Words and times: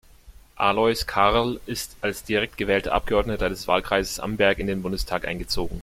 Alois 0.55 1.05
Karl 1.05 1.59
ist 1.67 1.95
als 2.01 2.23
direkt 2.23 2.57
gewählter 2.57 2.91
Abgeordneter 2.93 3.49
des 3.49 3.67
Wahlkreises 3.67 4.19
Amberg 4.19 4.57
in 4.57 4.65
den 4.65 4.81
Bundestag 4.81 5.27
eingezogen. 5.27 5.79